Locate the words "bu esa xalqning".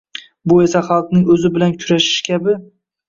0.51-1.29